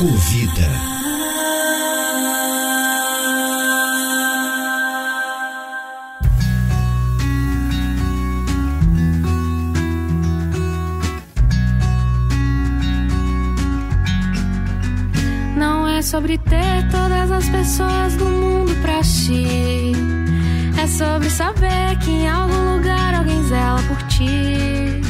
Convida. 0.00 0.68
Não 15.56 15.86
é 15.86 16.02
sobre 16.02 16.36
ter 16.38 16.88
todas 16.90 17.30
as 17.30 17.48
pessoas 17.48 18.16
do 18.16 18.24
mundo 18.24 18.74
pra 18.82 19.02
ti. 19.02 19.92
É 20.82 20.86
sobre 20.88 21.30
saber 21.30 21.96
que 22.00 22.10
em 22.10 22.28
algum 22.28 22.74
lugar 22.74 23.14
alguém 23.14 23.40
zela 23.44 23.80
por 23.86 24.02
ti. 24.08 25.09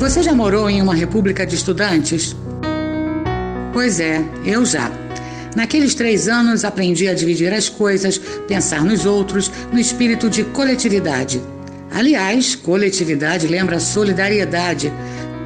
Você 0.00 0.22
já 0.22 0.34
morou 0.34 0.70
em 0.70 0.80
uma 0.80 0.94
república 0.94 1.44
de 1.46 1.54
estudantes? 1.54 2.34
Pois 3.70 4.00
é, 4.00 4.24
eu 4.46 4.64
já. 4.64 4.90
Naqueles 5.54 5.94
três 5.94 6.26
anos 6.26 6.64
aprendi 6.64 7.06
a 7.06 7.12
dividir 7.12 7.52
as 7.52 7.68
coisas, 7.68 8.16
pensar 8.48 8.82
nos 8.82 9.04
outros, 9.04 9.52
no 9.70 9.78
espírito 9.78 10.30
de 10.30 10.42
coletividade. 10.42 11.42
Aliás, 11.92 12.54
coletividade 12.54 13.46
lembra 13.46 13.78
solidariedade. 13.78 14.90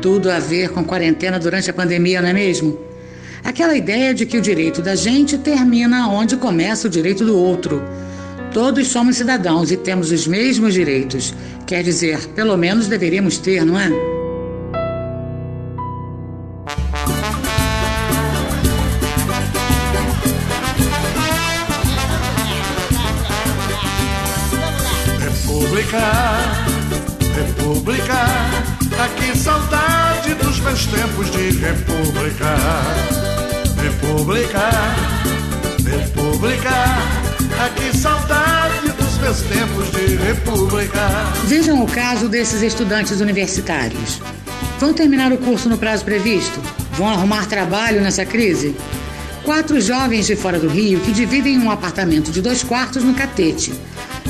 Tudo 0.00 0.30
a 0.30 0.38
ver 0.38 0.68
com 0.68 0.84
quarentena 0.84 1.40
durante 1.40 1.68
a 1.68 1.74
pandemia, 1.74 2.22
não 2.22 2.28
é 2.28 2.32
mesmo? 2.32 2.78
Aquela 3.42 3.76
ideia 3.76 4.14
de 4.14 4.24
que 4.24 4.38
o 4.38 4.40
direito 4.40 4.80
da 4.80 4.94
gente 4.94 5.36
termina 5.36 6.06
onde 6.06 6.36
começa 6.36 6.86
o 6.86 6.90
direito 6.90 7.24
do 7.24 7.36
outro. 7.36 7.82
Todos 8.52 8.86
somos 8.86 9.16
cidadãos 9.16 9.72
e 9.72 9.76
temos 9.76 10.12
os 10.12 10.28
mesmos 10.28 10.74
direitos. 10.74 11.34
Quer 11.66 11.82
dizer, 11.82 12.24
pelo 12.36 12.56
menos 12.56 12.86
deveríamos 12.86 13.36
ter, 13.36 13.64
não 13.64 13.76
é? 13.76 14.13
República, 25.64 25.98
República, 27.34 28.14
aqui 29.02 29.36
saudade 29.36 30.34
dos 30.34 30.60
meus 30.60 30.86
tempos 30.86 31.30
de 31.30 31.50
República. 31.52 32.56
República, 33.82 34.70
República, 35.88 36.70
aqui 37.64 37.96
saudade 37.96 38.90
dos 38.90 39.18
meus 39.18 39.40
tempos 39.40 39.90
de 39.92 40.16
República. 40.16 41.00
Vejam 41.46 41.82
o 41.82 41.88
caso 41.88 42.28
desses 42.28 42.60
estudantes 42.60 43.22
universitários. 43.22 44.20
Vão 44.78 44.92
terminar 44.92 45.32
o 45.32 45.38
curso 45.38 45.70
no 45.70 45.78
prazo 45.78 46.04
previsto? 46.04 46.60
Vão 46.92 47.08
arrumar 47.08 47.46
trabalho 47.46 48.02
nessa 48.02 48.26
crise? 48.26 48.76
Quatro 49.42 49.80
jovens 49.80 50.26
de 50.26 50.36
fora 50.36 50.58
do 50.58 50.68
Rio 50.68 51.00
que 51.00 51.10
dividem 51.10 51.58
um 51.58 51.70
apartamento 51.70 52.30
de 52.30 52.42
dois 52.42 52.62
quartos 52.62 53.02
no 53.02 53.14
Catete. 53.14 53.72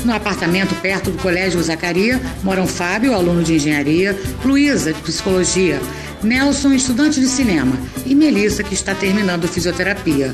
No 0.03 0.13
apartamento 0.13 0.75
perto 0.81 1.11
do 1.11 1.17
Colégio 1.17 1.61
Zacaria 1.63 2.21
moram 2.43 2.67
Fábio, 2.67 3.13
aluno 3.13 3.43
de 3.43 3.55
engenharia, 3.55 4.17
Luísa, 4.43 4.93
de 4.93 5.01
psicologia, 5.01 5.79
Nelson, 6.21 6.73
estudante 6.73 7.19
de 7.19 7.27
cinema, 7.27 7.77
e 8.05 8.13
Melissa, 8.13 8.63
que 8.63 8.73
está 8.73 8.93
terminando 8.93 9.47
fisioterapia. 9.47 10.33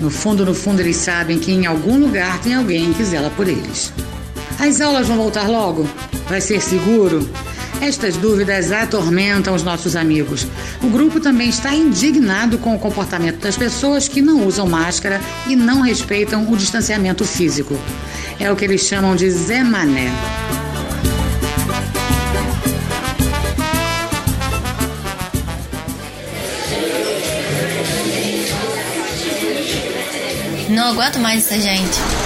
No 0.00 0.10
fundo, 0.10 0.44
no 0.44 0.54
fundo, 0.54 0.80
eles 0.80 0.96
sabem 0.96 1.38
que 1.38 1.52
em 1.52 1.66
algum 1.66 1.98
lugar 1.98 2.40
tem 2.40 2.54
alguém 2.54 2.92
que 2.92 3.04
zela 3.04 3.30
por 3.30 3.48
eles. 3.48 3.92
As 4.58 4.80
aulas 4.80 5.06
vão 5.08 5.16
voltar 5.16 5.48
logo? 5.48 5.88
Vai 6.28 6.40
ser 6.40 6.60
seguro? 6.60 7.28
Estas 7.80 8.16
dúvidas 8.16 8.72
atormentam 8.72 9.54
os 9.54 9.62
nossos 9.62 9.94
amigos. 9.94 10.46
O 10.82 10.88
grupo 10.88 11.20
também 11.20 11.48
está 11.48 11.74
indignado 11.74 12.58
com 12.58 12.74
o 12.74 12.78
comportamento 12.78 13.38
das 13.38 13.56
pessoas 13.56 14.08
que 14.08 14.22
não 14.22 14.46
usam 14.46 14.66
máscara 14.66 15.20
e 15.46 15.54
não 15.54 15.82
respeitam 15.82 16.50
o 16.50 16.56
distanciamento 16.56 17.24
físico. 17.24 17.78
É 18.40 18.50
o 18.50 18.56
que 18.56 18.64
eles 18.64 18.80
chamam 18.80 19.14
de 19.14 19.30
Zé 19.30 19.62
Mané. 19.62 20.10
Não 30.68 30.88
aguento 30.88 31.18
mais 31.18 31.44
essa 31.44 31.60
gente. 31.60 32.25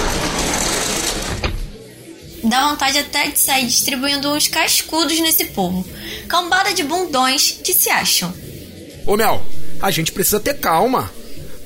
Dá 2.51 2.69
vontade 2.69 2.97
até 2.97 3.27
de 3.27 3.39
sair 3.39 3.65
distribuindo 3.65 4.29
uns 4.29 4.49
cascudos 4.49 5.17
nesse 5.21 5.45
povo. 5.45 5.87
Cambada 6.27 6.73
de 6.73 6.83
bundões 6.83 7.57
que 7.63 7.73
se 7.73 7.89
acham. 7.89 8.33
Ô 9.07 9.15
Mel, 9.15 9.41
a 9.81 9.89
gente 9.89 10.11
precisa 10.11 10.37
ter 10.37 10.59
calma. 10.59 11.09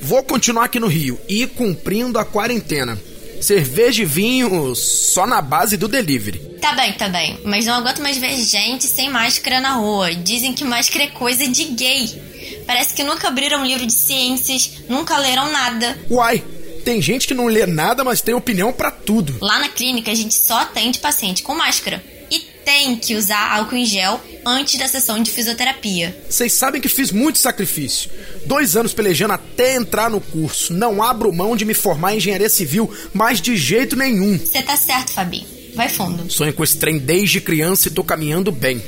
Vou 0.00 0.22
continuar 0.22 0.66
aqui 0.66 0.78
no 0.78 0.86
Rio 0.86 1.18
e 1.28 1.44
cumprindo 1.44 2.20
a 2.20 2.24
quarentena. 2.24 2.96
Cerveja 3.40 4.04
e 4.04 4.06
vinho 4.06 4.76
só 4.76 5.26
na 5.26 5.42
base 5.42 5.76
do 5.76 5.88
delivery. 5.88 6.38
Tá 6.60 6.72
bem, 6.74 6.92
tá 6.92 7.08
bem. 7.08 7.36
Mas 7.44 7.66
não 7.66 7.74
aguento 7.74 8.00
mais 8.00 8.16
ver 8.16 8.36
gente 8.36 8.84
sem 8.84 9.10
máscara 9.10 9.60
na 9.60 9.72
rua. 9.72 10.14
Dizem 10.14 10.52
que 10.52 10.62
máscara 10.62 11.02
é 11.02 11.08
coisa 11.08 11.48
de 11.48 11.64
gay. 11.64 12.62
Parece 12.64 12.94
que 12.94 13.02
nunca 13.02 13.26
abriram 13.26 13.62
um 13.62 13.66
livro 13.66 13.84
de 13.84 13.92
ciências, 13.92 14.70
nunca 14.88 15.18
leram 15.18 15.50
nada. 15.50 15.98
Uai, 16.08 16.44
tem 16.86 17.02
gente 17.02 17.26
que 17.26 17.34
não 17.34 17.46
lê 17.46 17.66
nada, 17.66 18.04
mas 18.04 18.20
tem 18.20 18.32
opinião 18.32 18.72
pra 18.72 18.92
tudo. 18.92 19.38
Lá 19.40 19.58
na 19.58 19.68
clínica 19.68 20.12
a 20.12 20.14
gente 20.14 20.36
só 20.36 20.60
atende 20.60 21.00
paciente 21.00 21.42
com 21.42 21.52
máscara. 21.52 22.00
E 22.30 22.38
tem 22.64 22.94
que 22.94 23.16
usar 23.16 23.56
álcool 23.56 23.74
em 23.74 23.84
gel 23.84 24.20
antes 24.46 24.78
da 24.78 24.86
sessão 24.86 25.20
de 25.20 25.32
fisioterapia. 25.32 26.16
Vocês 26.30 26.52
sabem 26.52 26.80
que 26.80 26.88
fiz 26.88 27.10
muito 27.10 27.38
sacrifício. 27.38 28.08
Dois 28.46 28.76
anos 28.76 28.94
pelejando 28.94 29.32
até 29.32 29.74
entrar 29.74 30.08
no 30.08 30.20
curso. 30.20 30.72
Não 30.72 31.02
abro 31.02 31.32
mão 31.32 31.56
de 31.56 31.64
me 31.64 31.74
formar 31.74 32.14
em 32.14 32.18
engenharia 32.18 32.48
civil, 32.48 32.88
mas 33.12 33.40
de 33.40 33.56
jeito 33.56 33.96
nenhum. 33.96 34.38
Você 34.38 34.62
tá 34.62 34.76
certo, 34.76 35.10
Fabinho. 35.10 35.46
Vai 35.74 35.88
fundo. 35.88 36.30
Sonho 36.30 36.54
com 36.54 36.62
esse 36.62 36.78
trem 36.78 36.98
desde 36.98 37.40
criança 37.40 37.88
e 37.88 37.90
tô 37.90 38.04
caminhando 38.04 38.52
bem. 38.52 38.80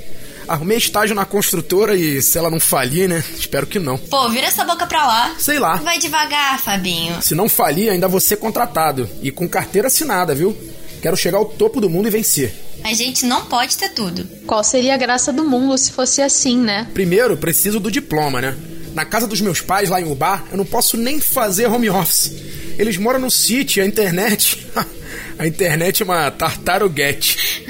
Arrumei 0.49 0.79
estágio 0.79 1.15
na 1.15 1.27
construtora 1.27 1.95
e 1.95 2.23
se 2.23 2.39
ela 2.39 2.51
não 2.51 2.59
falir, 2.59 3.09
né? 3.09 3.23
Espero 3.39 3.67
que 3.67 3.79
não. 3.79 3.99
Pô, 3.99 4.29
vira 4.31 4.47
essa 4.47 4.65
boca 4.65 4.87
pra 4.87 5.07
lá. 5.07 5.35
Sei 5.39 5.59
lá. 5.59 5.77
Vai 5.77 5.99
devagar, 5.99 6.59
Fabinho. 6.59 7.21
Se 7.21 7.35
não 7.35 7.49
falir, 7.49 7.91
ainda 7.91 8.09
vou 8.09 8.19
ser 8.19 8.37
contratado. 8.37 9.09
E 9.23 9.31
com 9.31 9.47
carteira 9.49 9.89
assinada, 9.89 10.35
viu? 10.35 10.57
Quero 11.03 11.17
chegar 11.17 11.39
ao 11.39 11.45
topo 11.45 11.81
do 11.81 11.91
mundo 11.91 12.09
e 12.09 12.11
vencer. 12.11 12.55
A 12.83 12.93
gente 12.93 13.27
não 13.27 13.45
pode 13.45 13.77
ter 13.77 13.91
tudo. 13.91 14.27
Qual 14.47 14.65
seria 14.65 14.95
a 14.95 14.97
graça 14.97 15.33
do 15.33 15.45
mundo 15.45 15.77
se 15.77 15.93
fosse 15.93 16.23
assim, 16.23 16.57
né? 16.59 16.89
Primeiro, 16.95 17.37
preciso 17.37 17.79
do 17.79 17.91
diploma, 17.91 18.41
né? 18.41 18.57
Na 18.95 19.05
casa 19.05 19.27
dos 19.27 19.41
meus 19.41 19.61
pais, 19.61 19.89
lá 19.91 20.01
em 20.01 20.11
Ubar, 20.11 20.45
eu 20.51 20.57
não 20.57 20.65
posso 20.65 20.97
nem 20.97 21.21
fazer 21.21 21.67
home 21.67 21.91
office. 21.91 22.33
Eles 22.79 22.97
moram 22.97 23.19
no 23.19 23.31
sítio, 23.31 23.83
a 23.83 23.87
internet. 23.87 24.67
a 25.39 25.47
internet 25.47 26.03
é 26.03 26.05
uma 26.05 26.31
tartaruguete. 26.31 27.65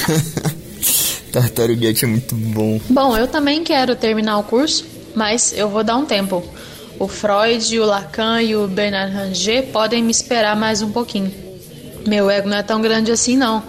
Tartaruguete 1.32 2.04
é 2.04 2.08
muito 2.08 2.34
bom. 2.34 2.80
Bom, 2.88 3.16
eu 3.16 3.26
também 3.28 3.62
quero 3.62 3.94
terminar 3.94 4.38
o 4.38 4.42
curso, 4.42 4.84
mas 5.14 5.52
eu 5.52 5.68
vou 5.68 5.84
dar 5.84 5.96
um 5.96 6.04
tempo. 6.04 6.42
O 6.98 7.08
Freud, 7.08 7.78
o 7.78 7.84
Lacan 7.84 8.42
e 8.42 8.54
o 8.54 8.68
Bernard 8.68 9.14
Ranger 9.14 9.66
podem 9.68 10.02
me 10.02 10.10
esperar 10.10 10.54
mais 10.54 10.82
um 10.82 10.90
pouquinho. 10.90 11.32
Meu 12.06 12.30
ego 12.30 12.48
não 12.48 12.58
é 12.58 12.62
tão 12.62 12.80
grande 12.80 13.10
assim, 13.10 13.36
não. 13.36 13.62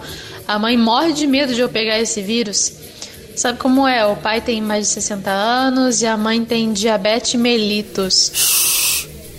A 0.46 0.58
mãe 0.58 0.76
morre 0.76 1.12
de 1.12 1.26
medo 1.26 1.54
de 1.54 1.60
eu 1.60 1.68
pegar 1.68 1.98
esse 1.98 2.20
vírus. 2.20 2.72
Sabe 3.36 3.58
como 3.58 3.88
é? 3.88 4.04
O 4.04 4.16
pai 4.16 4.40
tem 4.40 4.60
mais 4.60 4.88
de 4.88 4.94
60 4.94 5.30
anos 5.30 6.02
e 6.02 6.06
a 6.06 6.16
mãe 6.16 6.44
tem 6.44 6.72
diabetes 6.72 7.34
mellitus. 7.40 8.32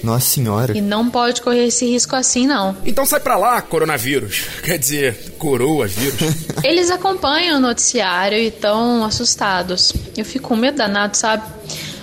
Nossa 0.03 0.27
senhora. 0.27 0.77
E 0.77 0.81
não 0.81 1.09
pode 1.09 1.41
correr 1.41 1.67
esse 1.67 1.85
risco 1.85 2.15
assim, 2.15 2.45
não. 2.45 2.75
Então 2.85 3.05
sai 3.05 3.21
pra 3.21 3.37
lá, 3.37 3.61
coronavírus. 3.61 4.41
Quer 4.61 4.77
dizer, 4.77 5.35
coroa 5.37 5.87
vírus. 5.87 6.19
Eles 6.63 6.91
acompanham 6.91 7.57
o 7.57 7.61
noticiário 7.61 8.37
e 8.37 8.47
estão 8.47 9.05
assustados. 9.05 9.93
Eu 10.17 10.25
fico 10.25 10.49
com 10.49 10.55
medo 10.57 10.77
danado, 10.77 11.15
sabe? 11.15 11.43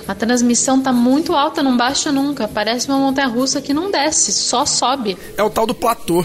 A 0.08 0.14
transmissão 0.14 0.80
tá 0.80 0.92
muito 0.92 1.34
alta, 1.34 1.62
não 1.62 1.76
baixa 1.76 2.10
nunca. 2.10 2.48
Parece 2.48 2.88
uma 2.88 2.98
montanha 2.98 3.28
russa 3.28 3.60
que 3.60 3.74
não 3.74 3.90
desce, 3.90 4.32
só 4.32 4.64
sobe. 4.64 5.16
É 5.36 5.42
o 5.42 5.50
tal 5.50 5.66
do 5.66 5.74
platô. 5.74 6.24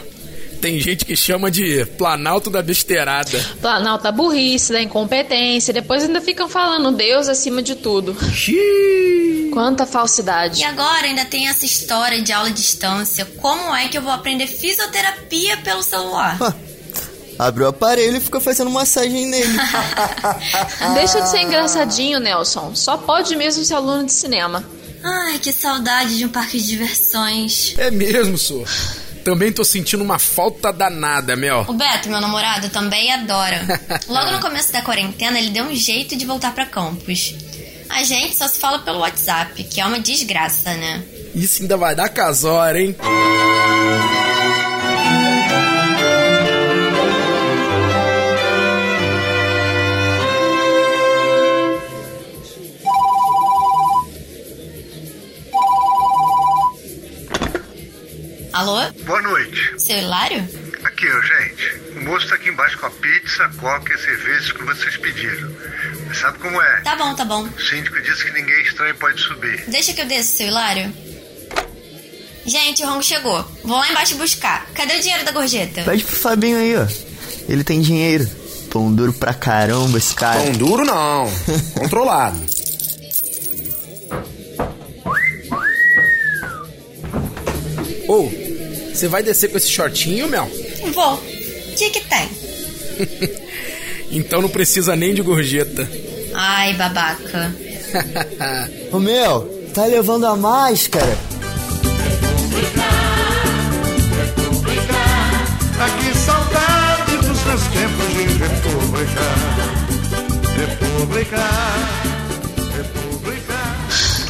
Tem 0.62 0.80
gente 0.80 1.06
que 1.06 1.16
chama 1.16 1.52
de 1.52 1.86
Planalto 1.98 2.50
da 2.50 2.62
Besteirada. 2.62 3.40
Planalto 3.62 4.06
da 4.06 4.12
burrice, 4.12 4.74
da 4.74 4.82
incompetência. 4.82 5.74
Depois 5.74 6.04
ainda 6.04 6.22
ficam 6.22 6.50
falando 6.50 6.92
Deus 6.92 7.28
acima 7.28 7.62
de 7.62 7.76
tudo. 7.76 8.16
Xiii. 8.32 9.15
Quanta 9.56 9.86
falsidade. 9.86 10.60
E 10.60 10.66
agora 10.66 11.08
ainda 11.08 11.24
tem 11.24 11.48
essa 11.48 11.66
história 11.66 12.22
de 12.22 12.34
aula 12.34 12.50
à 12.50 12.52
distância. 12.52 13.24
Como 13.24 13.74
é 13.74 13.88
que 13.88 13.98
eu 13.98 14.02
vou 14.02 14.12
aprender 14.12 14.48
fisioterapia 14.48 15.56
pelo 15.64 15.82
celular? 15.82 16.38
Abre 17.40 17.64
o 17.64 17.68
aparelho 17.68 18.18
e 18.18 18.20
fica 18.20 18.42
fazendo 18.42 18.70
massagem 18.70 19.26
nele. 19.28 19.58
Deixa 20.94 21.22
de 21.22 21.30
ser 21.30 21.40
engraçadinho, 21.44 22.20
Nelson. 22.20 22.76
Só 22.76 22.98
pode 22.98 23.34
mesmo 23.38 23.64
ser 23.64 23.76
aluno 23.76 24.06
de 24.06 24.12
cinema. 24.12 24.62
Ai, 25.02 25.40
que 25.40 25.54
saudade 25.54 26.18
de 26.18 26.26
um 26.26 26.30
parque 26.30 26.60
de 26.60 26.68
diversões. 26.68 27.76
É 27.78 27.90
mesmo, 27.90 28.38
sou. 28.38 28.66
Também 29.24 29.54
tô 29.54 29.64
sentindo 29.64 30.04
uma 30.04 30.20
falta 30.20 30.74
danada, 30.74 31.34
Mel. 31.34 31.66
O 31.70 31.74
Beto, 31.74 32.10
meu 32.10 32.20
namorado, 32.20 32.70
também 32.70 33.10
adora. 33.14 33.82
Logo 34.10 34.32
no 34.32 34.42
começo 34.42 34.74
da 34.74 34.82
quarentena, 34.82 35.40
ele 35.40 35.50
deu 35.50 35.64
um 35.64 35.74
jeito 35.74 36.18
de 36.18 36.26
voltar 36.26 36.54
pra 36.54 36.66
campus. 36.66 37.34
A 37.90 38.04
gente 38.04 38.36
só 38.36 38.48
se 38.48 38.60
fala 38.60 38.80
pelo 38.80 39.00
WhatsApp, 39.00 39.64
que 39.64 39.80
é 39.80 39.86
uma 39.86 40.00
desgraça, 40.00 40.74
né? 40.74 41.04
Isso 41.34 41.62
ainda 41.62 41.78
vai 41.78 41.96
dar 41.96 42.10
casora, 42.10 42.82
hein? 42.82 42.96
Alô? 58.54 58.80
Boa 59.06 59.22
noite. 59.22 59.74
Seu 59.78 59.98
Hilário? 59.98 60.38
Aqui, 60.84 61.06
ó, 61.10 61.22
gente. 61.22 61.85
O 61.96 62.00
moço 62.02 62.28
tá 62.28 62.36
aqui 62.36 62.50
embaixo 62.50 62.78
com 62.78 62.88
a 62.88 62.92
pizza, 62.92 63.50
coca 63.58 63.94
e 63.94 63.98
cervejas 63.98 64.52
que 64.52 64.64
vocês 64.64 64.98
pediram. 64.98 65.50
Sabe 66.14 66.38
como 66.40 66.62
é? 66.62 66.82
Tá 66.82 66.96
bom, 66.96 67.16
tá 67.16 67.24
bom. 67.24 67.44
O 67.44 67.62
síndico 67.62 68.02
disse 68.02 68.26
que 68.26 68.32
ninguém 68.34 68.62
estranho 68.64 68.96
pode 68.96 69.22
subir. 69.22 69.64
Deixa 69.68 69.94
que 69.94 70.02
eu 70.02 70.06
desço, 70.06 70.38
seu 70.38 70.48
Hilário. 70.48 70.94
Gente, 72.46 72.84
o 72.84 72.88
Rongo 72.88 73.02
chegou. 73.04 73.44
Vou 73.64 73.78
lá 73.78 73.90
embaixo 73.90 74.16
buscar. 74.16 74.68
Cadê 74.76 74.98
o 74.98 75.02
dinheiro 75.02 75.24
da 75.26 75.32
gorjeta? 75.32 75.84
Pede 75.84 76.04
pro 76.04 76.16
Fabinho 76.16 76.60
aí, 76.60 76.76
ó. 76.76 76.86
Ele 77.48 77.64
tem 77.64 77.82
dinheiro. 77.82 78.30
Pão 78.70 78.94
duro 78.94 79.14
pra 79.14 79.34
caramba 79.34 79.98
esse 79.98 80.14
cara. 80.14 80.42
Pão 80.42 80.52
duro 80.52 80.86
não. 80.86 81.32
Controlado. 81.80 82.40
Ô, 88.08 88.30
você 88.94 89.08
vai 89.08 89.24
descer 89.24 89.50
com 89.50 89.58
esse 89.58 89.70
shortinho, 89.70 90.28
Mel? 90.28 90.50
Vou. 90.94 91.35
O 91.76 91.78
que 91.78 91.90
que 91.90 92.02
tem? 92.02 92.30
Então 94.12 94.40
não 94.40 94.48
precisa 94.48 94.96
nem 94.96 95.14
de 95.14 95.22
gorjeta. 95.22 95.90
Ai, 96.34 96.74
babaca. 96.76 97.54
Ô 98.94 99.00
Mel, 99.00 99.42
tá 99.74 99.84
levando 99.86 100.26
a 100.28 100.38
máscara? 100.38 101.18
Ah, 105.78 105.90
que 106.00 106.18
saudade 106.18 107.18
dos 107.18 107.44
meus 107.44 107.62
tempos 107.64 108.08
de 108.14 108.24
república. 108.38 109.22
República. 110.56 111.44
República. 112.78 113.56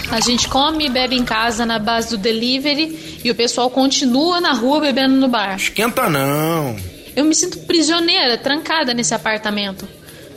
A 0.09 0.19
gente 0.21 0.47
come 0.47 0.85
e 0.85 0.89
bebe 0.89 1.15
em 1.15 1.25
casa 1.25 1.65
na 1.65 1.77
base 1.77 2.09
do 2.11 2.17
delivery 2.17 3.19
e 3.23 3.29
o 3.29 3.35
pessoal 3.35 3.69
continua 3.69 4.41
na 4.41 4.53
rua 4.53 4.79
bebendo 4.79 5.15
no 5.17 5.27
bar. 5.27 5.57
Esquenta 5.57 6.09
não. 6.09 6.94
Eu 7.15 7.23
me 7.25 7.33
sinto 7.35 7.59
prisioneira, 7.59 8.37
trancada 8.37 8.93
nesse 8.93 9.13
apartamento. 9.13 9.87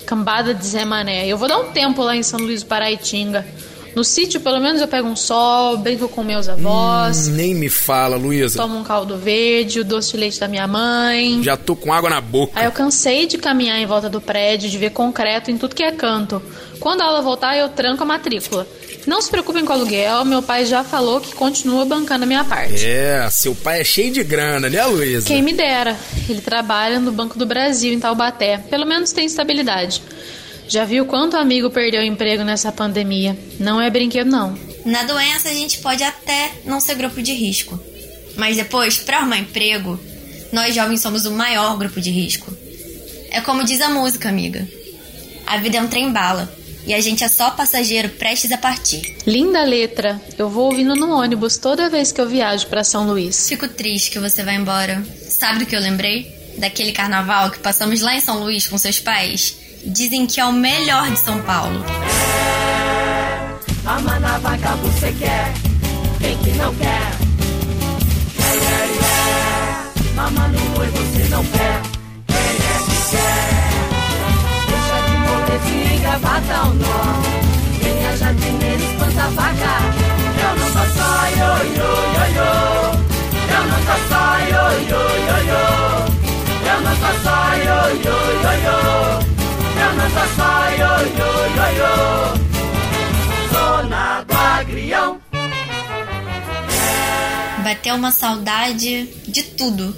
Cambada 0.07 0.55
de 0.55 0.67
Zé 0.67 0.85
Mané. 0.85 1.27
Eu 1.27 1.37
vou 1.37 1.49
dar 1.49 1.59
um 1.59 1.73
tempo 1.73 2.03
lá 2.03 2.17
em 2.17 2.23
São 2.23 2.41
Luís 2.41 2.63
do 2.63 2.67
Paraitinga. 2.67 3.45
No 3.95 4.05
sítio, 4.05 4.41
pelo 4.41 4.61
menos, 4.61 4.81
eu 4.81 4.87
pego 4.87 5.09
um 5.09 5.17
sol, 5.17 5.77
brinco 5.79 6.09
com 6.09 6.23
meus 6.23 6.49
avós, 6.49 7.27
Hum, 7.27 7.33
nem 7.33 7.55
me 7.55 7.69
fala, 7.69 8.17
Luísa. 8.17 8.57
tomo 8.61 8.79
um 8.79 8.85
caldo 8.85 9.17
verde, 9.17 9.81
o 9.81 9.85
doce 9.85 10.13
de 10.13 10.19
leite 10.19 10.39
da 10.39 10.47
minha 10.47 10.69
mãe. 10.69 11.43
Já 11.43 11.57
tô 11.57 11.75
com 11.75 11.93
água 11.93 12.09
na 12.09 12.21
boca. 12.21 12.53
Aí 12.55 12.65
eu 12.67 12.71
cansei 12.73 13.27
de 13.27 13.39
caminhar 13.39 13.79
em 13.79 13.87
volta 13.87 14.09
do 14.09 14.21
prédio, 14.21 14.71
de 14.71 14.79
ver 14.79 14.91
concreto 14.91 15.51
em 15.51 15.59
tudo 15.59 15.75
que 15.75 15.83
é 15.83 15.91
canto. 15.91 16.41
Quando 16.79 17.01
a 17.01 17.07
aula 17.07 17.23
voltar, 17.23 17.57
eu 17.57 17.69
tranco 17.71 18.03
a 18.03 18.07
matrícula. 18.07 18.67
Não 19.09 19.23
se 19.23 19.31
preocupem 19.31 19.65
com 19.65 19.73
o 19.73 19.75
aluguel, 19.75 20.23
meu 20.27 20.43
pai 20.43 20.67
já 20.67 20.85
falou 20.85 21.19
que 21.19 21.35
continua 21.35 21.87
bancando 21.87 22.25
a 22.25 22.27
minha 22.27 22.45
parte. 22.45 22.85
É, 22.85 23.27
seu 23.31 23.55
pai 23.55 23.81
é 23.81 23.85
cheio 23.85 24.13
de 24.13 24.23
grana, 24.23 24.69
né, 24.69 24.85
Luísa? 24.85 25.27
Quem 25.27 25.41
me 25.41 25.55
dera. 25.55 25.97
Ele 26.29 26.43
trabalha 26.43 27.01
no 27.01 27.11
Banco 27.11 27.39
do 27.39 27.47
Brasil, 27.47 27.91
em 27.91 27.99
Taubaté. 27.99 28.59
Pelo 28.59 28.85
menos 28.85 29.11
tem 29.11 29.25
estabilidade. 29.25 30.03
Já 30.69 30.85
viu 30.85 31.07
quanto 31.07 31.39
amigo 31.39 31.71
perdeu 31.71 32.03
o 32.03 32.05
emprego 32.05 32.45
nessa 32.45 32.71
pandemia? 32.71 33.35
Não 33.59 33.81
é 33.81 33.89
brinquedo, 33.89 34.29
não. 34.29 34.55
Na 34.85 35.03
doença, 35.05 35.49
a 35.49 35.55
gente 35.55 35.79
pode 35.79 36.05
até 36.05 36.53
não 36.67 36.79
ser 36.79 36.95
grupo 36.97 37.23
de 37.23 37.33
risco. 37.33 37.81
Mas 38.37 38.59
depois, 38.59 38.99
para 38.99 39.21
arrumar 39.21 39.39
emprego, 39.39 39.99
nós 40.53 40.75
jovens 40.75 41.01
somos 41.01 41.25
o 41.25 41.31
maior 41.31 41.79
grupo 41.79 41.99
de 41.99 42.11
risco. 42.11 42.55
É 43.31 43.41
como 43.41 43.65
diz 43.65 43.81
a 43.81 43.89
música, 43.89 44.29
amiga. 44.29 44.69
A 45.47 45.57
vida 45.57 45.79
é 45.79 45.81
um 45.81 45.89
trem-bala. 45.89 46.58
E 46.89 46.95
a 46.95 47.01
gente 47.03 47.23
é 47.23 47.29
só 47.29 47.51
passageiro 47.51 48.09
prestes 48.09 48.51
a 48.51 48.57
partir. 48.57 49.15
Linda 49.27 49.63
letra. 49.63 50.19
Eu 50.39 50.49
vou 50.49 50.71
ouvindo 50.71 50.97
no 50.97 51.11
ônibus 51.11 51.59
toda 51.59 51.91
vez 51.91 52.11
que 52.11 52.19
eu 52.19 52.27
viajo 52.27 52.67
para 52.67 52.83
São 52.83 53.07
Luís. 53.07 53.47
Fico 53.47 53.69
triste 53.69 54.11
que 54.11 54.19
você 54.19 54.43
vai 54.43 54.55
embora. 54.55 55.05
Sabe 55.21 55.59
do 55.59 55.67
que 55.67 55.77
eu 55.77 55.81
lembrei? 55.81 56.35
Daquele 56.57 56.93
carnaval 56.93 57.51
que 57.51 57.59
passamos 57.59 58.01
lá 58.01 58.15
em 58.15 58.21
São 58.21 58.43
Luís 58.43 58.67
com 58.67 58.79
seus 58.79 58.99
pais? 58.99 59.55
Dizem 59.85 60.27
que 60.27 60.41
é 60.41 60.47
o 60.47 60.53
melhor 60.53 61.11
de 61.11 61.21
São 61.21 61.43
Paulo. 61.43 61.85
Mama 63.85 64.19
na 64.19 64.39
vaca 64.39 64.75
você 64.77 65.13
quer, 65.13 65.53
quem 66.19 66.39
que 66.39 66.59
não 66.59 66.75
quer? 66.75 67.18
Bateu 97.79 97.95
uma 97.95 98.11
saudade 98.11 99.07
de 99.29 99.43
tudo. 99.45 99.97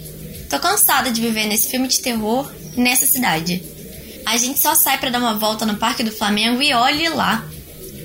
Tô 0.51 0.59
cansada 0.59 1.11
de 1.11 1.19
viver 1.19 1.47
nesse 1.47 1.71
filme 1.71 1.89
de 1.89 1.99
terror 1.99 2.53
nessa 2.77 3.07
cidade. 3.07 3.63
A 4.27 4.37
gente 4.37 4.61
só 4.61 4.75
sai 4.75 4.99
pra 4.99 5.09
dar 5.09 5.19
uma 5.19 5.39
volta 5.39 5.65
no 5.65 5.77
Parque 5.77 6.03
do 6.03 6.13
Flamengo 6.13 6.61
e 6.61 6.75
olhe 6.75 7.09
lá. 7.09 7.43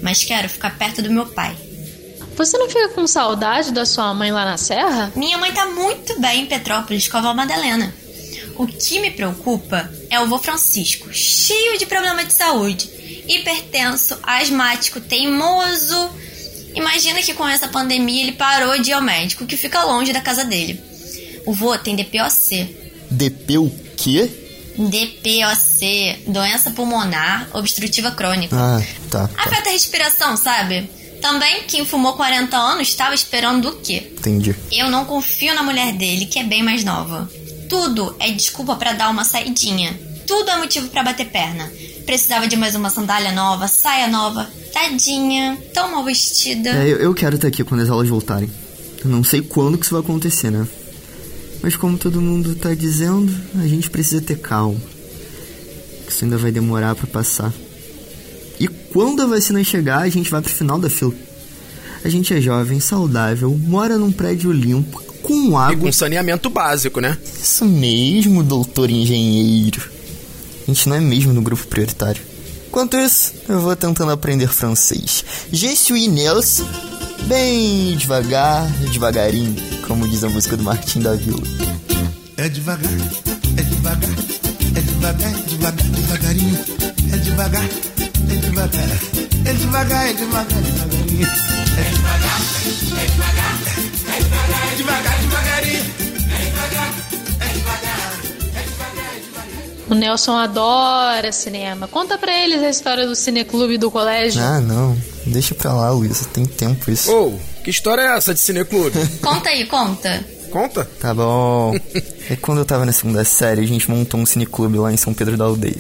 Mas 0.02 0.24
quero 0.24 0.48
ficar 0.48 0.78
perto 0.78 1.02
do 1.02 1.12
meu 1.12 1.26
pai. 1.26 1.58
Você 2.38 2.58
não 2.58 2.70
fica 2.70 2.88
com 2.90 3.06
saudade 3.06 3.74
da 3.74 3.86
sua 3.86 4.14
mãe 4.14 4.32
lá 4.32 4.46
na 4.46 4.56
Serra? 4.56 5.12
Minha 5.14 5.38
mãe 5.38 5.52
tá 5.52 5.66
muito 5.66 6.22
bem 6.22 6.44
em 6.44 6.46
Petrópolis 6.46 7.10
com 7.10 7.18
a 7.18 7.20
avó 7.20 7.34
Madalena. 7.34 7.94
O 8.56 8.66
que 8.66 9.02
me 9.02 9.12
preocupa 9.12 9.92
é 10.10 10.18
o 10.22 10.28
vô 10.28 10.40
Francisco, 10.40 11.12
cheio 11.12 11.78
de 11.78 11.86
problema 11.86 12.24
de 12.24 12.34
saúde, 12.34 12.90
hipertenso, 13.28 14.18
asmático, 14.24 15.02
teimoso. 15.02 16.10
Imagina 16.76 17.22
que 17.22 17.34
com 17.34 17.48
essa 17.48 17.68
pandemia 17.68 18.24
ele 18.24 18.34
parou 18.34 18.78
de 18.80 18.90
ir 18.90 18.94
ao 18.94 19.02
médico, 19.02 19.46
que 19.46 19.58
fica 19.58 19.84
longe 19.84 20.12
da 20.14 20.22
casa 20.22 20.44
dele. 20.44 20.82
O 21.46 21.54
vô 21.54 21.78
tem 21.78 21.96
DPOC. 21.96 22.76
DP 23.10 23.58
o 23.58 23.70
quê? 23.96 24.30
DPOC, 24.78 26.24
doença 26.28 26.72
pulmonar 26.72 27.48
obstrutiva 27.54 28.12
crônica. 28.12 28.56
Ah, 28.56 28.82
tá, 29.10 29.28
tá. 29.28 29.44
Afeta 29.44 29.70
a 29.70 29.72
respiração, 29.72 30.36
sabe? 30.36 30.90
Também 31.22 31.64
quem 31.64 31.86
fumou 31.86 32.14
40 32.14 32.56
anos 32.58 32.88
estava 32.90 33.16
esperando 33.16 33.70
o 33.70 33.76
quê? 33.78 34.12
Entendi. 34.18 34.56
Eu 34.72 34.90
não 34.90 35.06
confio 35.06 35.56
na 35.56 35.64
mulher 35.64 35.94
dele, 35.94 36.26
que 36.26 36.40
é 36.40 36.44
bem 36.44 36.62
mais 36.62 36.84
nova. 36.84 37.30
Tudo 37.70 38.16
é 38.20 38.30
desculpa 38.32 38.76
pra 38.76 38.94
dar 38.94 39.10
uma 39.10 39.24
saidinha. 39.24 39.98
Tudo 40.28 40.50
é 40.50 40.58
motivo 40.58 40.88
pra 40.90 41.04
bater 41.04 41.28
perna. 41.28 41.72
Precisava 42.06 42.48
de 42.48 42.56
mais 42.56 42.76
uma 42.76 42.90
sandália 42.90 43.32
nova, 43.32 43.68
saia 43.68 44.08
nova. 44.08 44.50
Tadinha, 44.74 45.58
tão 45.74 45.92
mal 45.92 46.04
vestida. 46.04 46.70
É, 46.72 46.84
eu, 46.88 46.98
eu 46.98 47.14
quero 47.14 47.36
estar 47.36 47.48
aqui 47.48 47.64
quando 47.64 47.82
as 47.82 47.90
aulas 47.90 48.08
voltarem. 48.08 48.50
Eu 49.04 49.10
não 49.10 49.24
sei 49.24 49.42
quando 49.42 49.78
que 49.78 49.86
isso 49.86 49.94
vai 49.94 50.02
acontecer, 50.04 50.52
né? 50.52 50.68
Mas 51.62 51.76
como 51.76 51.98
todo 51.98 52.22
mundo 52.22 52.56
tá 52.56 52.74
dizendo, 52.74 53.32
a 53.60 53.68
gente 53.68 53.90
precisa 53.90 54.22
ter 54.22 54.38
calma. 54.38 54.80
Isso 56.08 56.24
ainda 56.24 56.38
vai 56.38 56.52
demorar 56.52 56.96
pra 56.96 57.08
passar. 57.08 57.52
E 58.60 58.68
quando 58.68 59.22
a 59.22 59.26
vacina 59.28 59.64
chegar, 59.64 60.00
a 60.02 60.10
gente 60.10 60.30
vai 60.30 60.42
pro 60.42 60.52
final 60.52 60.80
da 60.80 60.90
fila. 60.90 61.14
A 62.04 62.10
gente 62.10 62.34
é 62.34 62.40
jovem, 62.42 62.80
saudável, 62.80 63.50
mora 63.58 63.98
num 63.98 64.12
prédio 64.12 64.52
limpo, 64.52 65.02
com 65.24 65.52
E 65.52 65.56
água. 65.56 65.78
com 65.86 65.92
saneamento 65.92 66.50
básico, 66.50 67.00
né? 67.02 67.18
Isso 67.42 67.66
mesmo, 67.66 68.44
doutor 68.44 68.90
engenheiro. 68.92 69.95
A 70.68 70.72
gente 70.72 70.90
não 70.90 70.96
é 70.96 71.00
mesmo 71.00 71.32
no 71.32 71.42
grupo 71.42 71.66
prioritário. 71.68 72.22
Enquanto 72.68 72.98
isso, 72.98 73.34
eu 73.48 73.60
vou 73.62 73.76
tentando 73.76 74.12
aprender 74.12 74.48
francês. 74.48 75.24
Je 75.52 75.76
suis 75.76 76.08
Nelson, 76.10 76.68
bem 77.28 77.96
devagar, 77.96 78.68
devagarinho, 78.92 79.56
como 79.88 80.08
diz 80.08 80.24
a 80.24 80.30
música 80.30 80.58
do 80.58 80.64
Martim 80.64 81.00
da 81.00 81.14
Vila. 81.14 81.42
É 82.38 82.50
devagar, 82.50 82.92
é 82.92 83.62
devagar, 83.62 84.10
é 84.76 84.82
devagar, 84.82 85.32
é 85.32 85.42
devagar, 85.48 85.88
devagarinho. 85.88 86.60
É 87.14 87.18
devagar, 87.18 87.64
é 87.64 88.36
devagar, 88.36 88.90
é 89.46 89.54
devagar, 89.54 90.10
é 90.10 90.14
devagar, 90.14 90.62
devagarinho. 90.62 91.28
É 91.78 91.84
devagar, 91.92 92.42
é 92.66 92.70
devagar, 92.70 93.04
é 93.04 93.08
devagar, 93.08 93.85
O 99.96 99.98
Nelson 99.98 100.34
adora 100.34 101.32
cinema. 101.32 101.88
Conta 101.88 102.18
pra 102.18 102.38
eles 102.38 102.62
a 102.62 102.70
história 102.70 103.08
do 103.08 103.16
cineclube 103.16 103.78
do 103.78 103.90
colégio. 103.90 104.42
Ah, 104.44 104.60
não. 104.60 104.96
Deixa 105.26 105.56
pra 105.56 105.74
lá, 105.74 105.90
Luísa. 105.90 106.26
Tem 106.34 106.46
tempo 106.46 106.92
isso. 106.92 107.10
Ô, 107.10 107.40
que 107.64 107.70
história 107.70 108.02
é 108.02 108.18
essa 108.18 108.34
de 108.34 108.42
cineclube? 108.42 109.00
Conta 109.24 109.50
aí, 109.50 109.66
conta. 109.66 110.22
Conta? 110.52 110.84
Tá 111.00 111.14
bom. 111.14 111.74
É 112.28 112.36
quando 112.36 112.58
eu 112.58 112.66
tava 112.66 112.88
na 112.88 112.92
segunda 112.92 113.24
série, 113.24 113.62
a 113.62 113.68
gente 113.68 113.90
montou 113.90 114.20
um 114.20 114.26
cineclube 114.26 114.80
lá 114.80 114.92
em 114.92 114.98
São 114.98 115.14
Pedro 115.14 115.38
da 115.38 115.46
Aldeia. 115.46 115.78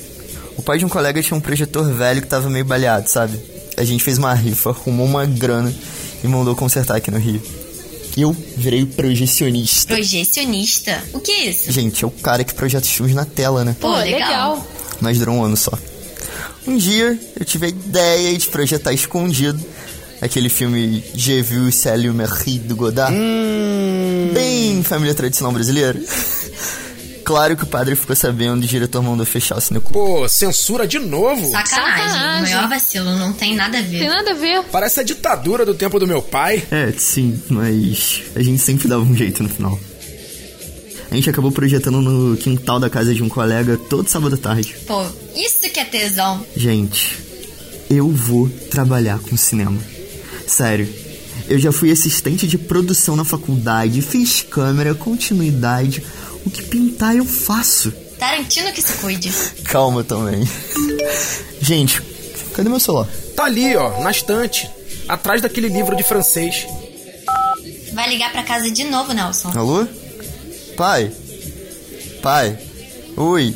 O 0.56 0.62
pai 0.62 0.78
de 0.78 0.86
um 0.86 0.90
colega 0.90 1.22
tinha 1.24 1.36
um 1.36 1.42
projetor 1.42 1.92
velho 1.92 2.22
que 2.22 2.28
tava 2.28 2.48
meio 2.52 2.64
baleado, 2.64 3.10
sabe? 3.10 3.40
A 3.76 3.84
gente 3.84 4.04
fez 4.04 4.20
uma 4.20 4.32
rifa, 4.32 4.70
arrumou 4.70 5.08
uma 5.08 5.26
grana 5.26 5.74
e 6.24 6.28
mandou 6.28 6.56
consertar 6.56 6.98
aqui 6.98 7.10
no 7.10 7.18
Rio. 7.18 7.42
Eu 8.18 8.36
virei 8.56 8.86
projecionista. 8.86 9.94
Projecionista? 9.94 11.04
O 11.14 11.20
que 11.20 11.32
é 11.32 11.46
isso? 11.50 11.72
Gente, 11.72 12.04
é 12.04 12.08
o 12.08 12.12
cara 12.12 12.44
que 12.44 12.54
projeta 12.54 12.86
os 12.86 12.92
filmes 12.92 13.14
na 13.14 13.26
tela, 13.26 13.66
né? 13.66 13.76
Pô, 13.80 13.94
legal. 13.98 14.66
Mas 15.02 15.20
durou 15.20 15.36
um 15.36 15.44
ano 15.44 15.58
só. 15.58 15.78
Um 16.66 16.78
dia, 16.78 17.20
eu 17.38 17.46
tive 17.46 17.68
a 17.68 17.70
ideia 17.70 18.38
de 18.38 18.48
projetar 18.48 18.94
escondido 18.94 19.60
aquele 20.22 20.50
filme 20.50 21.04
Je 21.14 21.42
vu 21.42 21.72
Célie 21.72 22.10
Marie 22.10 22.60
do 22.60 22.76
Godard. 22.76 23.16
Bem 24.34 24.84
família 24.84 25.14
tradicional 25.14 25.52
brasileira. 25.52 26.00
Claro 27.26 27.58
que 27.58 27.64
o 27.64 27.68
padre 27.68 27.96
ficou 27.96 28.16
sabendo 28.16 28.64
e 28.64 28.66
o 28.66 28.70
diretor 28.70 29.02
mandou 29.02 29.26
fechar 29.26 29.58
o 29.58 29.62
cineclube. 29.62 29.94
Pô, 29.94 30.30
censura 30.30 30.88
de 30.88 31.00
novo? 31.00 31.50
Sacanagem. 31.50 32.08
Sacanagem. 32.08 32.56
Maior 32.56 32.70
vacilo, 32.70 33.18
não 33.18 33.34
tem 33.34 33.56
nada 33.56 33.80
a 33.80 33.82
ver. 33.82 34.00
Tem 34.00 34.10
nada 34.10 34.32
a 34.32 34.34
ver. 34.36 34.64
Parece 34.72 35.00
a 35.00 35.04
ditadura 35.04 35.66
do 35.66 35.74
tempo 35.74 36.00
do 36.00 36.08
meu 36.08 36.22
pai. 36.22 36.64
É, 36.72 36.94
sim, 36.98 37.42
mas 37.50 38.22
a 38.36 38.44
gente 38.44 38.62
sempre 38.62 38.88
dava 38.88 39.04
um 39.04 39.16
jeito 39.16 39.42
no 39.42 39.50
final. 39.50 39.78
A 41.10 41.16
gente 41.16 41.30
acabou 41.30 41.52
projetando 41.52 42.02
no 42.02 42.38
quintal 42.38 42.80
da 42.80 42.90
casa 42.90 43.14
de 43.14 43.24
um 43.24 43.30
colega 43.30 43.78
todo 43.78 44.08
sábado 44.08 44.36
à 44.36 44.38
tarde. 44.38 44.76
Pô, 44.86 45.04
isso 45.36 45.70
que 45.72 45.80
é 45.80 45.86
tesão. 45.86 46.46
Gente, 46.56 47.18
eu 47.90 48.10
vou 48.10 48.50
trabalhar 48.70 49.20
com 49.20 49.36
cinema. 49.36 49.80
Sério, 50.48 50.88
eu 51.48 51.60
já 51.60 51.72
fui 51.72 51.92
assistente 51.92 52.48
de 52.48 52.58
produção 52.58 53.16
na 53.16 53.24
faculdade, 53.24 54.02
fiz 54.02 54.42
câmera, 54.42 54.94
continuidade. 54.94 56.04
O 56.46 56.50
que 56.50 56.62
pintar 56.64 57.16
eu 57.16 57.26
faço. 57.26 57.92
Tarantino 58.20 58.72
que 58.72 58.82
se 58.82 58.94
cuide. 58.94 59.32
Calma 59.64 60.04
também. 60.04 60.48
Gente, 61.60 62.02
cadê 62.54 62.70
meu 62.70 62.80
celular? 62.80 63.08
Tá 63.36 63.46
ali, 63.46 63.76
ó, 63.76 64.02
na 64.02 64.12
estante. 64.12 64.70
Atrás 65.08 65.42
daquele 65.42 65.68
livro 65.68 65.96
de 65.96 66.04
francês. 66.04 66.66
Vai 67.94 68.10
ligar 68.10 68.32
pra 68.32 68.44
casa 68.44 68.70
de 68.72 68.84
novo, 68.84 69.14
Nelson. 69.14 69.52
Alô? 69.56 69.88
Pai? 70.78 71.12
Pai? 72.22 72.58
Oi? 73.18 73.56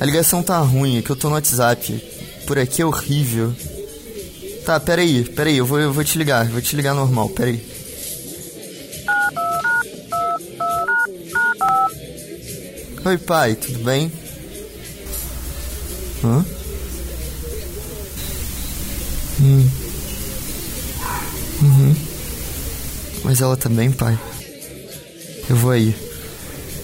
A 0.00 0.04
ligação 0.04 0.42
tá 0.42 0.58
ruim, 0.58 0.98
é 0.98 1.02
que 1.02 1.10
eu 1.10 1.16
tô 1.16 1.28
no 1.28 1.34
WhatsApp. 1.34 1.92
Por 2.46 2.58
aqui 2.58 2.82
é 2.82 2.86
horrível. 2.86 3.54
Tá, 4.64 4.78
peraí, 4.78 5.24
peraí, 5.24 5.56
eu 5.56 5.66
vou, 5.66 5.80
eu 5.80 5.92
vou 5.92 6.04
te 6.04 6.18
ligar, 6.18 6.48
vou 6.48 6.60
te 6.60 6.76
ligar 6.76 6.94
normal, 6.94 7.28
peraí. 7.28 7.71
Oi, 13.04 13.18
pai, 13.18 13.56
tudo 13.56 13.80
bem? 13.80 14.12
Hã? 16.22 16.46
Hum. 19.40 19.68
Uhum. 21.62 21.96
Mas 23.24 23.40
ela 23.40 23.58
bem, 23.68 23.90
pai? 23.90 24.16
Eu 25.50 25.56
vou 25.56 25.72
aí. 25.72 25.96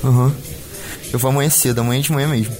Aham. 0.03 0.35
Eu 1.13 1.21
vou 1.21 1.31
amanhã 1.31 1.49
cedo, 1.51 1.83
amanhã 1.83 2.01
de 2.01 2.11
manhã 2.11 2.27
mesmo. 2.27 2.57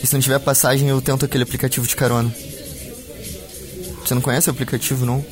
E 0.00 0.06
se 0.06 0.14
não 0.14 0.20
tiver 0.20 0.38
passagem, 0.38 0.88
eu 0.88 1.02
tento 1.02 1.24
aquele 1.24 1.42
aplicativo 1.42 1.84
de 1.84 1.96
carona. 1.96 2.32
Você 4.04 4.14
não 4.14 4.22
conhece 4.22 4.48
o 4.48 4.52
aplicativo, 4.52 5.04
não? 5.04 5.24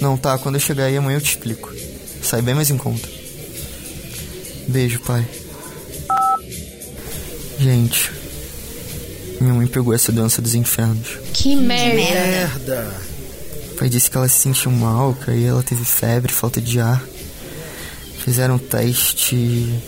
Não, 0.00 0.16
tá. 0.16 0.36
Quando 0.38 0.56
eu 0.56 0.60
chegar 0.60 0.86
aí 0.86 0.96
amanhã 0.96 1.18
eu 1.18 1.22
te 1.22 1.30
explico. 1.30 1.72
Sai 2.20 2.42
bem 2.42 2.56
mais 2.56 2.68
em 2.68 2.76
conta. 2.76 3.08
Beijo, 4.66 4.98
pai. 4.98 5.24
Gente, 7.58 8.12
minha 9.40 9.54
mãe 9.54 9.66
pegou 9.66 9.94
essa 9.94 10.12
doença 10.12 10.42
dos 10.42 10.54
infernos. 10.54 11.18
Que 11.32 11.56
merda. 11.56 11.94
Merda. 11.94 12.94
O 13.72 13.76
pai 13.76 13.88
disse 13.88 14.10
que 14.10 14.16
ela 14.16 14.28
se 14.28 14.40
sentiu 14.40 14.70
mal, 14.70 15.14
que 15.14 15.30
aí 15.30 15.44
ela 15.44 15.62
teve 15.62 15.84
febre, 15.84 16.32
falta 16.32 16.60
de 16.60 16.80
ar. 16.80 17.02
Fizeram 18.24 18.56
um 18.56 18.58
teste. 18.58 19.82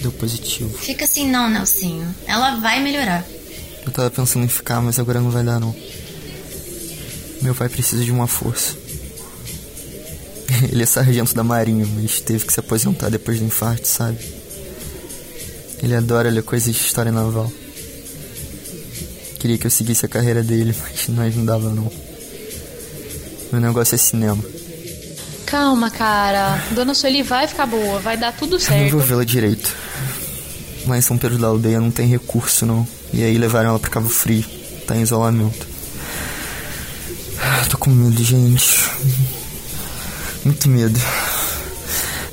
Deu 0.00 0.10
positivo. 0.12 0.76
Fica 0.76 1.04
assim 1.04 1.28
não, 1.28 1.48
Nelsinho. 1.48 2.12
Ela 2.26 2.56
vai 2.56 2.82
melhorar. 2.82 3.24
Eu 3.84 3.92
tava 3.92 4.10
pensando 4.10 4.44
em 4.44 4.48
ficar, 4.48 4.80
mas 4.80 4.98
agora 4.98 5.20
não 5.20 5.30
vai 5.30 5.44
dar 5.44 5.60
não. 5.60 5.74
Meu 7.40 7.54
pai 7.54 7.68
precisa 7.68 8.04
de 8.04 8.10
uma 8.10 8.26
força. 8.26 8.76
Ele 10.70 10.82
é 10.82 10.86
sargento 10.86 11.34
da 11.34 11.44
marinha, 11.44 11.86
mas 11.94 12.20
teve 12.20 12.44
que 12.44 12.52
se 12.52 12.60
aposentar 12.60 13.08
depois 13.10 13.38
do 13.38 13.44
infarto, 13.44 13.86
sabe? 13.86 14.41
Ele 15.82 15.94
adora 15.96 16.30
ler 16.30 16.42
coisas 16.42 16.72
de 16.74 16.80
história 16.80 17.10
naval. 17.10 17.52
Queria 19.40 19.58
que 19.58 19.66
eu 19.66 19.70
seguisse 19.70 20.06
a 20.06 20.08
carreira 20.08 20.42
dele, 20.42 20.74
mas 21.10 21.34
não 21.36 21.44
dava 21.44 21.68
não. 21.70 21.90
Meu 23.50 23.60
negócio 23.60 23.94
é 23.94 23.98
cinema. 23.98 24.42
Calma, 25.44 25.90
cara. 25.90 26.62
Dona 26.70 26.94
Sueli 26.94 27.22
vai 27.22 27.46
ficar 27.46 27.66
boa, 27.66 27.98
vai 27.98 28.16
dar 28.16 28.32
tudo 28.32 28.56
Eu 28.56 28.60
não 28.60 28.66
certo. 28.66 28.90
vou 28.92 29.00
vê-la 29.00 29.24
direito. 29.24 29.74
Lá 30.86 30.96
em 30.96 31.02
São 31.02 31.18
Pedro 31.18 31.36
da 31.38 31.48
Aldeia 31.48 31.78
não 31.80 31.90
tem 31.90 32.06
recurso, 32.08 32.64
não. 32.64 32.86
E 33.12 33.22
aí 33.22 33.36
levaram 33.36 33.70
ela 33.70 33.78
pra 33.78 33.90
Cabo 33.90 34.08
Frio. 34.08 34.44
Tá 34.86 34.96
em 34.96 35.02
isolamento. 35.02 35.66
Ah, 37.38 37.66
Tô 37.68 37.76
com 37.76 37.90
medo, 37.90 38.22
gente. 38.24 38.88
Muito 40.44 40.68
medo. 40.68 40.98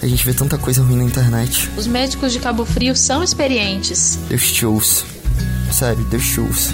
A 0.02 0.08
gente 0.08 0.26
vê 0.26 0.34
tanta 0.34 0.58
coisa 0.58 0.82
ruim 0.82 0.98
na 0.98 1.04
internet. 1.04 1.70
Os 1.76 1.86
médicos 1.86 2.32
de 2.32 2.40
Cabo 2.40 2.66
Frio 2.66 2.96
são 2.96 3.22
experientes. 3.22 4.18
Deus 4.30 4.52
te 4.52 4.66
ouça. 4.66 5.06
Sério, 5.72 6.04
Deus 6.06 6.26
te 6.26 6.40
ouça. 6.40 6.74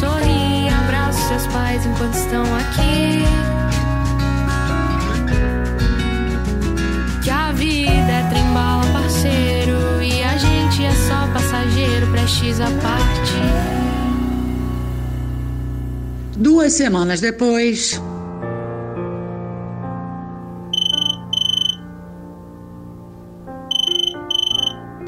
Sorri, 0.00 0.68
abraça 0.68 1.28
seus 1.28 1.46
pais 1.52 1.84
enquanto 1.84 2.14
estão 2.14 2.42
aqui. 2.56 3.24
Que 7.22 7.30
a 7.30 7.52
vida 7.52 7.76
é 7.76 8.28
trembala, 8.30 8.86
parceiro. 8.92 10.02
E 10.02 10.22
a 10.22 10.38
gente 10.38 10.84
é 10.84 10.92
só 11.06 11.26
passageiro, 11.34 12.10
prestes 12.12 12.60
a 12.60 12.70
partir. 12.80 13.84
Duas 16.36 16.72
semanas 16.72 17.20
depois. 17.20 18.00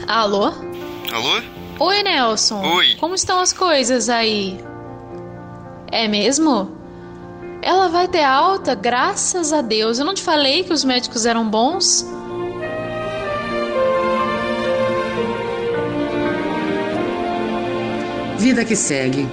Alô? 0.06 0.52
Alô? 1.12 1.42
Oi, 1.80 2.02
Nelson. 2.04 2.62
Oi. 2.62 2.94
Como 3.00 3.16
estão 3.16 3.40
as 3.40 3.52
coisas 3.52 4.08
aí? 4.08 4.56
É 5.90 6.06
mesmo? 6.06 6.70
Ela 7.60 7.88
vai 7.88 8.06
ter 8.06 8.22
alta, 8.22 8.76
graças 8.76 9.52
a 9.52 9.60
Deus. 9.60 9.98
Eu 9.98 10.04
não 10.04 10.14
te 10.14 10.22
falei 10.22 10.62
que 10.62 10.72
os 10.72 10.84
médicos 10.84 11.26
eram 11.26 11.50
bons? 11.50 12.06
Vida 18.38 18.64
que 18.64 18.76
segue. 18.76 19.28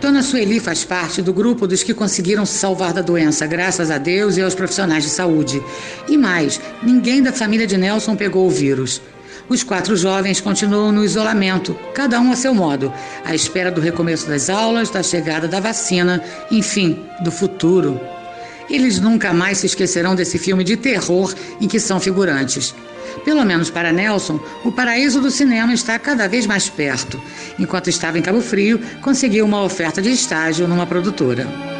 Dona 0.00 0.22
Sueli 0.22 0.58
faz 0.58 0.84
parte 0.84 1.22
do 1.22 1.32
grupo 1.32 1.64
dos 1.64 1.84
que 1.84 1.94
conseguiram 1.94 2.44
se 2.44 2.54
salvar 2.54 2.92
da 2.92 3.02
doença, 3.02 3.46
graças 3.46 3.88
a 3.88 3.98
Deus 3.98 4.36
e 4.36 4.42
aos 4.42 4.54
profissionais 4.54 5.04
de 5.04 5.10
saúde. 5.10 5.62
E 6.08 6.16
mais, 6.16 6.60
ninguém 6.82 7.22
da 7.22 7.32
família 7.32 7.68
de 7.68 7.76
Nelson 7.76 8.16
pegou 8.16 8.48
o 8.48 8.50
vírus. 8.50 9.00
Os 9.48 9.62
quatro 9.62 9.96
jovens 9.96 10.42
continuam 10.42 10.92
no 10.92 11.02
isolamento, 11.02 11.74
cada 11.94 12.20
um 12.20 12.30
a 12.30 12.36
seu 12.36 12.54
modo, 12.54 12.92
à 13.24 13.34
espera 13.34 13.70
do 13.70 13.80
recomeço 13.80 14.28
das 14.28 14.50
aulas, 14.50 14.90
da 14.90 15.02
chegada 15.02 15.48
da 15.48 15.58
vacina, 15.58 16.22
enfim, 16.50 17.02
do 17.22 17.30
futuro. 17.30 17.98
Eles 18.68 19.00
nunca 19.00 19.32
mais 19.32 19.58
se 19.58 19.66
esquecerão 19.66 20.14
desse 20.14 20.38
filme 20.38 20.62
de 20.62 20.76
terror 20.76 21.34
em 21.60 21.66
que 21.66 21.80
são 21.80 21.98
figurantes. 21.98 22.74
Pelo 23.24 23.42
menos 23.42 23.70
para 23.70 23.90
Nelson, 23.90 24.38
o 24.64 24.70
paraíso 24.70 25.18
do 25.18 25.30
cinema 25.30 25.72
está 25.72 25.98
cada 25.98 26.28
vez 26.28 26.46
mais 26.46 26.68
perto. 26.68 27.18
Enquanto 27.58 27.88
estava 27.88 28.18
em 28.18 28.22
Cabo 28.22 28.42
Frio, 28.42 28.78
conseguiu 29.00 29.46
uma 29.46 29.62
oferta 29.62 30.02
de 30.02 30.10
estágio 30.10 30.68
numa 30.68 30.86
produtora. 30.86 31.77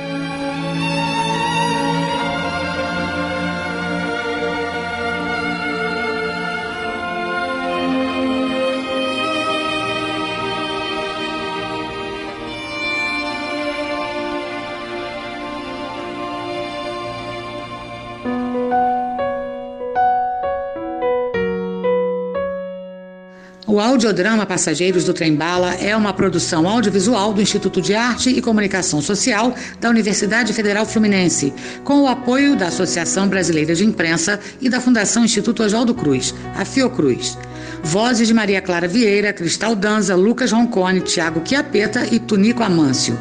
O 23.78 23.80
audiodrama 23.80 24.44
Passageiros 24.44 25.04
do 25.04 25.14
Trem 25.14 25.36
Bala 25.36 25.72
é 25.74 25.94
uma 25.94 26.12
produção 26.12 26.68
audiovisual 26.68 27.32
do 27.32 27.40
Instituto 27.40 27.80
de 27.80 27.94
Arte 27.94 28.28
e 28.28 28.42
Comunicação 28.42 29.00
Social 29.00 29.54
da 29.80 29.88
Universidade 29.88 30.52
Federal 30.52 30.84
Fluminense, 30.84 31.54
com 31.84 32.02
o 32.02 32.08
apoio 32.08 32.56
da 32.56 32.66
Associação 32.66 33.28
Brasileira 33.28 33.76
de 33.76 33.84
Imprensa 33.84 34.40
e 34.60 34.68
da 34.68 34.80
Fundação 34.80 35.24
Instituto 35.24 35.62
Oswaldo 35.62 35.94
Cruz, 35.94 36.34
a 36.56 36.64
Fiocruz. 36.64 37.38
Vozes 37.80 38.26
de 38.26 38.34
Maria 38.34 38.60
Clara 38.60 38.88
Vieira, 38.88 39.32
Cristal 39.32 39.76
Danza, 39.76 40.16
Lucas 40.16 40.50
Roncone, 40.50 41.00
Tiago 41.00 41.40
Chiapeta 41.44 42.04
e 42.10 42.18
Tunico 42.18 42.64
Amâncio. 42.64 43.16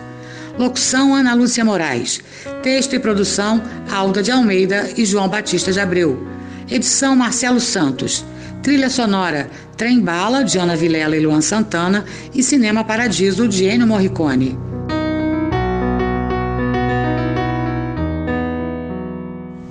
Locução 0.57 1.13
Ana 1.13 1.35
Lúcia 1.35 1.63
Moraes. 1.63 2.19
Texto 2.63 2.95
e 2.95 2.99
produção 2.99 3.61
Alda 3.91 4.23
de 4.23 4.31
Almeida 4.31 4.89
e 4.97 5.05
João 5.05 5.29
Batista 5.29 5.71
de 5.71 5.79
Abreu. 5.79 6.27
Edição 6.67 7.15
Marcelo 7.15 7.59
Santos. 7.59 8.25
Trilha 8.67 8.89
sonora 8.89 9.49
Trem 9.77 10.01
Bala, 10.01 10.43
de 10.43 10.59
Ana 10.59 10.75
Vilela 10.75 11.15
e 11.15 11.21
Luan 11.21 11.39
Santana, 11.39 12.03
e 12.35 12.43
Cinema 12.43 12.83
Paradiso, 12.83 13.47
de 13.47 13.63
Ennio 13.63 13.87
Morricone. 13.87 14.59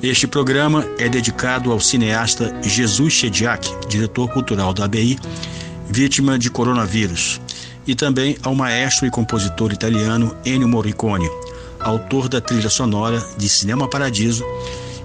Este 0.02 0.26
programa 0.26 0.82
é 0.98 1.10
dedicado 1.10 1.70
ao 1.70 1.78
cineasta 1.78 2.58
Jesus 2.62 3.12
Chediak, 3.12 3.68
diretor 3.86 4.32
cultural 4.32 4.72
da 4.72 4.86
ABI, 4.86 5.18
vítima 5.90 6.38
de 6.38 6.48
coronavírus, 6.48 7.38
e 7.86 7.94
também 7.94 8.38
ao 8.42 8.54
maestro 8.54 9.06
e 9.06 9.10
compositor 9.10 9.74
italiano 9.74 10.34
Ennio 10.42 10.68
Morricone, 10.68 11.28
autor 11.80 12.30
da 12.30 12.40
trilha 12.40 12.70
sonora 12.70 13.22
de 13.36 13.46
Cinema 13.46 13.90
Paradiso 13.90 14.42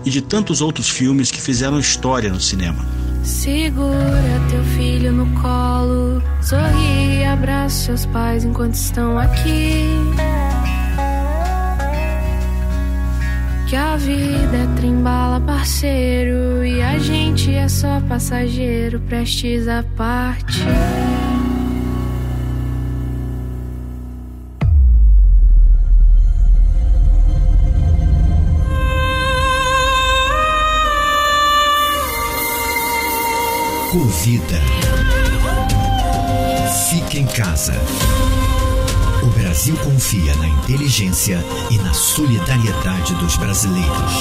e 0.05 0.09
de 0.09 0.21
tantos 0.21 0.61
outros 0.61 0.87
filmes 0.87 1.29
que 1.29 1.41
fizeram 1.41 1.77
história 1.77 2.31
no 2.31 2.39
cinema. 2.39 3.00
Segura 3.23 4.41
teu 4.49 4.63
filho 4.75 5.11
no 5.11 5.25
colo, 5.41 6.21
sorri 6.41 7.19
e 7.19 7.25
abraça 7.25 7.85
seus 7.85 8.05
pais 8.07 8.43
enquanto 8.43 8.73
estão 8.73 9.17
aqui. 9.17 9.85
Que 13.69 13.75
a 13.75 13.95
vida 13.95 14.57
é 14.57 14.67
parceiro, 15.39 16.65
e 16.65 16.81
a 16.81 16.97
gente 16.97 17.53
é 17.53 17.69
só 17.69 18.01
passageiro, 18.01 18.99
prestes 19.01 19.67
a 19.67 19.83
partir. 19.95 21.20
Covida. 34.11 34.61
Fique 36.89 37.19
em 37.19 37.25
casa. 37.25 37.73
O 39.23 39.27
Brasil 39.27 39.73
confia 39.77 40.35
na 40.35 40.49
inteligência 40.49 41.41
e 41.69 41.77
na 41.77 41.93
solidariedade 41.93 43.15
dos 43.15 43.37
brasileiros. 43.37 44.13